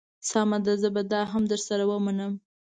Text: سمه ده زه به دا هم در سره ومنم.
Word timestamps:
سمه 0.29 0.57
ده 0.65 0.73
زه 0.81 0.89
به 0.95 1.01
دا 1.11 1.21
هم 1.31 1.43
در 1.51 1.59
سره 1.67 1.83
ومنم. 1.91 2.33